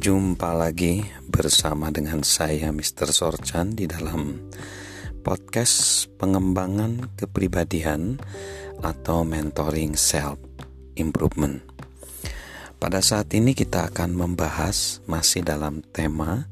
Jumpa 0.00 0.56
lagi 0.56 1.04
bersama 1.28 1.92
dengan 1.92 2.24
saya 2.24 2.72
Mr. 2.72 3.12
Sorchan 3.12 3.76
di 3.76 3.84
dalam 3.84 4.48
podcast 5.20 6.08
pengembangan 6.16 7.12
kepribadian 7.20 8.16
atau 8.80 9.28
mentoring 9.28 10.00
self 10.00 10.40
improvement. 10.96 11.60
Pada 12.80 13.04
saat 13.04 13.28
ini 13.36 13.52
kita 13.52 13.92
akan 13.92 14.16
membahas 14.16 15.04
masih 15.04 15.44
dalam 15.44 15.84
tema 15.92 16.48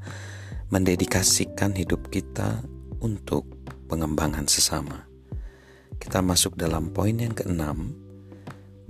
mendedikasikan 0.69 1.73
hidup 1.73 2.13
kita 2.13 2.61
untuk 3.01 3.49
pengembangan 3.89 4.45
sesama. 4.45 5.09
Kita 5.97 6.21
masuk 6.21 6.53
dalam 6.53 6.93
poin 6.93 7.17
yang 7.17 7.33
keenam, 7.33 7.97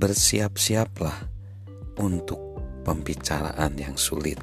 bersiap-siaplah 0.03 1.31
untuk 2.03 2.48
pembicaraan 2.89 3.77
yang 3.77 4.01
sulit. 4.01 4.41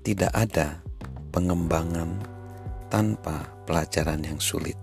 Tidak 0.00 0.32
ada 0.32 0.80
pengembangan 1.28 2.16
tanpa 2.88 3.52
pelajaran 3.68 4.24
yang 4.24 4.40
sulit. 4.40 4.80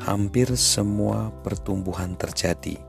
Hampir 0.00 0.48
semua 0.56 1.28
pertumbuhan 1.44 2.16
terjadi 2.16 2.80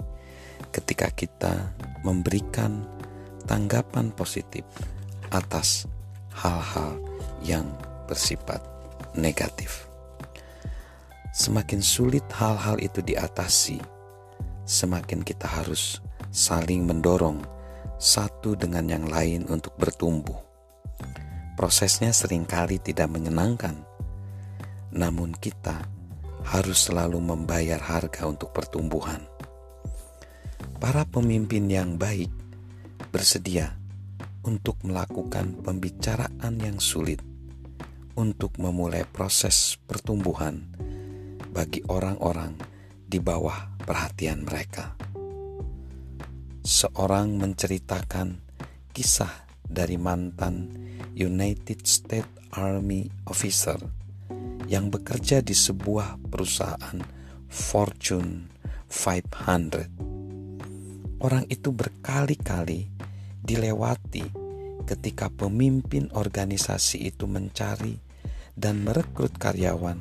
ketika 0.72 1.12
kita 1.12 1.76
memberikan 2.08 2.88
tanggapan 3.44 4.16
positif 4.16 4.64
atas 5.28 5.92
hal-hal 6.32 7.04
yang 7.44 7.68
bersifat 8.08 8.64
negatif. 9.12 9.92
Semakin 11.36 11.84
sulit 11.84 12.24
hal-hal 12.32 12.80
itu 12.80 13.04
diatasi, 13.04 13.84
semakin 14.64 15.20
kita 15.20 15.52
harus 15.52 16.00
saling 16.32 16.88
mendorong 16.88 17.44
satu 18.02 18.58
dengan 18.58 18.90
yang 18.90 19.06
lain 19.06 19.46
untuk 19.46 19.78
bertumbuh. 19.78 20.42
Prosesnya 21.54 22.10
sering 22.10 22.50
kali 22.50 22.82
tidak 22.82 23.14
menyenangkan, 23.14 23.78
namun 24.90 25.38
kita 25.38 25.86
harus 26.42 26.90
selalu 26.90 27.22
membayar 27.22 27.78
harga 27.78 28.26
untuk 28.26 28.58
pertumbuhan. 28.58 29.22
Para 30.82 31.06
pemimpin 31.06 31.70
yang 31.70 32.02
baik 32.02 32.34
bersedia 33.14 33.78
untuk 34.42 34.82
melakukan 34.82 35.62
pembicaraan 35.62 36.58
yang 36.58 36.82
sulit 36.82 37.22
untuk 38.18 38.58
memulai 38.58 39.06
proses 39.06 39.78
pertumbuhan 39.86 40.74
bagi 41.54 41.86
orang-orang 41.86 42.58
di 43.06 43.22
bawah 43.22 43.78
perhatian 43.86 44.42
mereka 44.42 44.98
seorang 46.62 47.42
menceritakan 47.42 48.38
kisah 48.94 49.50
dari 49.66 49.98
mantan 49.98 50.70
United 51.18 51.90
States 51.90 52.30
Army 52.54 53.10
officer 53.26 53.82
yang 54.70 54.94
bekerja 54.94 55.42
di 55.42 55.58
sebuah 55.58 56.22
perusahaan 56.22 57.02
Fortune 57.50 58.46
500. 58.94 61.18
Orang 61.22 61.46
itu 61.50 61.70
berkali-kali 61.74 62.94
dilewati 63.42 64.26
ketika 64.86 65.34
pemimpin 65.34 66.14
organisasi 66.14 67.10
itu 67.10 67.26
mencari 67.26 67.98
dan 68.54 68.86
merekrut 68.86 69.34
karyawan 69.42 69.98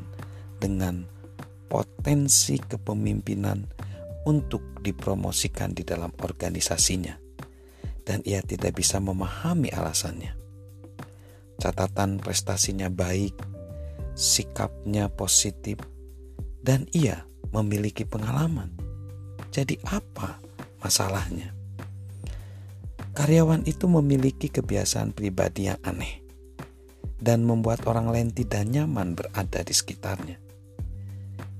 dengan 0.60 1.08
potensi 1.72 2.60
kepemimpinan 2.60 3.79
untuk 4.28 4.82
dipromosikan 4.84 5.72
di 5.72 5.84
dalam 5.86 6.12
organisasinya, 6.20 7.16
dan 8.04 8.20
ia 8.24 8.44
tidak 8.44 8.76
bisa 8.76 9.00
memahami 9.00 9.72
alasannya. 9.72 10.36
Catatan 11.60 12.20
prestasinya 12.20 12.88
baik, 12.88 13.36
sikapnya 14.16 15.12
positif, 15.12 15.80
dan 16.60 16.88
ia 16.92 17.24
memiliki 17.52 18.04
pengalaman. 18.08 18.72
Jadi, 19.52 19.80
apa 19.88 20.40
masalahnya? 20.80 21.52
Karyawan 23.10 23.66
itu 23.68 23.90
memiliki 23.90 24.48
kebiasaan 24.48 25.12
pribadi 25.12 25.68
yang 25.68 25.80
aneh 25.82 26.22
dan 27.20 27.44
membuat 27.44 27.84
orang 27.84 28.08
lain 28.08 28.28
tidak 28.32 28.64
nyaman 28.64 29.12
berada 29.12 29.60
di 29.60 29.74
sekitarnya. 29.76 30.40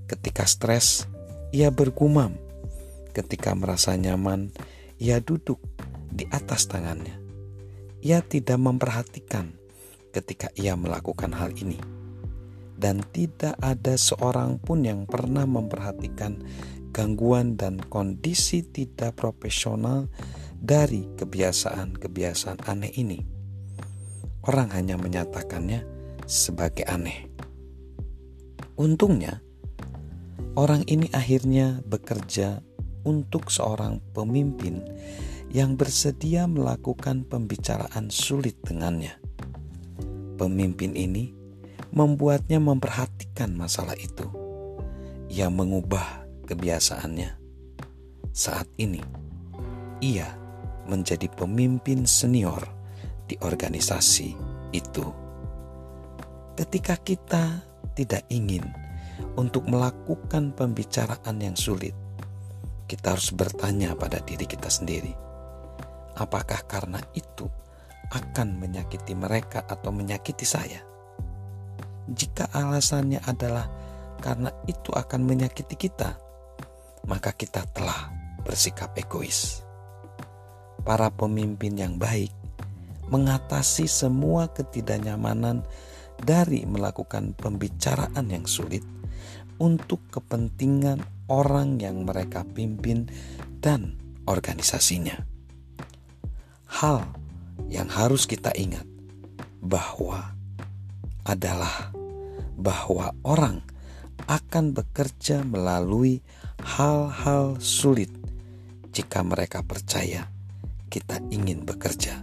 Ketika 0.09 0.49
stres, 0.49 1.05
ia 1.53 1.69
bergumam 1.69 2.35
Ketika 3.11 3.59
merasa 3.59 3.99
nyaman, 3.99 4.55
ia 5.03 5.19
duduk 5.19 5.59
di 6.11 6.27
atas 6.31 6.71
tangannya. 6.71 7.19
Ia 8.01 8.23
tidak 8.23 8.59
memperhatikan 8.63 9.51
ketika 10.15 10.51
ia 10.55 10.79
melakukan 10.79 11.35
hal 11.35 11.51
ini, 11.59 11.79
dan 12.79 13.03
tidak 13.11 13.59
ada 13.59 13.95
seorang 13.99 14.59
pun 14.63 14.87
yang 14.87 15.07
pernah 15.07 15.47
memperhatikan 15.47 16.39
gangguan 16.91 17.55
dan 17.55 17.79
kondisi 17.79 18.67
tidak 18.67 19.19
profesional 19.19 20.11
dari 20.59 21.07
kebiasaan-kebiasaan 21.19 22.67
aneh 22.67 22.93
ini. 22.99 23.21
Orang 24.47 24.73
hanya 24.75 24.99
menyatakannya 24.99 25.85
sebagai 26.25 26.89
aneh. 26.89 27.29
Untungnya, 28.81 29.45
orang 30.57 30.89
ini 30.89 31.13
akhirnya 31.13 31.85
bekerja 31.85 32.65
untuk 33.05 33.49
seorang 33.49 34.01
pemimpin 34.13 34.83
yang 35.51 35.75
bersedia 35.75 36.47
melakukan 36.47 37.27
pembicaraan 37.27 38.09
sulit 38.09 38.59
dengannya. 38.63 39.19
Pemimpin 40.39 40.95
ini 40.95 41.35
membuatnya 41.91 42.63
memperhatikan 42.63 43.53
masalah 43.59 43.99
itu. 43.99 44.31
Ia 45.31 45.51
mengubah 45.51 46.27
kebiasaannya. 46.47 47.31
Saat 48.31 48.71
ini, 48.79 49.03
ia 49.99 50.31
menjadi 50.87 51.27
pemimpin 51.35 52.07
senior 52.07 52.63
di 53.27 53.35
organisasi 53.43 54.35
itu. 54.75 55.07
Ketika 56.55 56.99
kita 56.99 57.63
tidak 57.95 58.27
ingin 58.31 58.65
untuk 59.37 59.67
melakukan 59.69 60.55
pembicaraan 60.55 61.37
yang 61.43 61.55
sulit, 61.59 61.95
kita 62.91 63.15
harus 63.15 63.31
bertanya 63.31 63.95
pada 63.95 64.19
diri 64.19 64.51
kita 64.51 64.67
sendiri, 64.67 65.15
apakah 66.19 66.67
karena 66.67 66.99
itu 67.15 67.47
akan 68.11 68.59
menyakiti 68.59 69.15
mereka 69.15 69.63
atau 69.63 69.95
menyakiti 69.95 70.43
saya? 70.43 70.83
Jika 72.11 72.51
alasannya 72.51 73.23
adalah 73.23 73.71
karena 74.19 74.51
itu 74.67 74.91
akan 74.91 75.23
menyakiti 75.23 75.79
kita, 75.79 76.19
maka 77.07 77.31
kita 77.31 77.63
telah 77.71 78.11
bersikap 78.43 78.91
egois. 78.99 79.63
Para 80.83 81.15
pemimpin 81.15 81.79
yang 81.79 81.95
baik 81.95 82.35
mengatasi 83.07 83.87
semua 83.87 84.51
ketidaknyamanan 84.51 85.63
dari 86.19 86.67
melakukan 86.67 87.39
pembicaraan 87.39 88.27
yang 88.27 88.51
sulit 88.51 88.83
untuk 89.63 90.03
kepentingan 90.11 91.20
orang 91.31 91.79
yang 91.79 92.03
mereka 92.03 92.43
pimpin 92.43 93.07
dan 93.63 93.95
organisasinya. 94.27 95.15
Hal 96.67 97.07
yang 97.71 97.87
harus 97.87 98.27
kita 98.27 98.51
ingat 98.59 98.85
bahwa 99.63 100.35
adalah 101.23 101.95
bahwa 102.59 103.15
orang 103.23 103.63
akan 104.27 104.75
bekerja 104.75 105.47
melalui 105.47 106.21
hal-hal 106.61 107.57
sulit 107.63 108.11
jika 108.91 109.23
mereka 109.25 109.63
percaya 109.63 110.29
kita 110.91 111.23
ingin 111.31 111.63
bekerja 111.63 112.21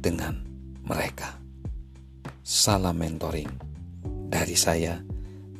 dengan 0.00 0.40
mereka. 0.82 1.36
Salam 2.40 2.96
mentoring 2.96 3.50
dari 4.32 4.56
saya, 4.56 4.96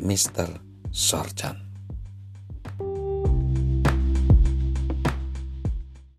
Mr. 0.01 0.49
Sorjan. 0.91 1.66